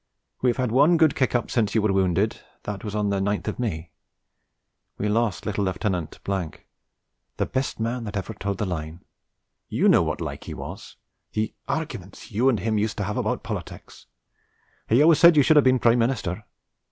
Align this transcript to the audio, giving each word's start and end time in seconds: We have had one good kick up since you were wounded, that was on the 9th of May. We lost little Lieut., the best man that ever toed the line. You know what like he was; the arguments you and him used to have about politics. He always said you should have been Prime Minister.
We 0.41 0.49
have 0.49 0.57
had 0.57 0.71
one 0.71 0.97
good 0.97 1.13
kick 1.13 1.35
up 1.35 1.51
since 1.51 1.75
you 1.75 1.81
were 1.83 1.93
wounded, 1.93 2.41
that 2.63 2.83
was 2.83 2.95
on 2.95 3.11
the 3.11 3.19
9th 3.19 3.47
of 3.49 3.59
May. 3.59 3.91
We 4.97 5.07
lost 5.07 5.45
little 5.45 5.63
Lieut., 5.63 6.63
the 7.37 7.45
best 7.45 7.79
man 7.79 8.03
that 8.05 8.17
ever 8.17 8.33
toed 8.33 8.57
the 8.57 8.65
line. 8.65 9.05
You 9.69 9.87
know 9.87 10.01
what 10.01 10.19
like 10.19 10.45
he 10.45 10.55
was; 10.55 10.95
the 11.33 11.53
arguments 11.67 12.31
you 12.31 12.49
and 12.49 12.61
him 12.61 12.79
used 12.79 12.97
to 12.97 13.03
have 13.03 13.15
about 13.17 13.43
politics. 13.43 14.07
He 14.89 15.03
always 15.03 15.19
said 15.19 15.37
you 15.37 15.43
should 15.43 15.55
have 15.57 15.65
been 15.65 15.77
Prime 15.77 15.99
Minister. 15.99 16.45